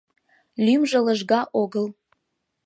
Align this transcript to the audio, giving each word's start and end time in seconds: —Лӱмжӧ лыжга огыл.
—Лӱмжӧ 0.65 0.99
лыжга 1.05 1.41
огыл. 1.61 1.85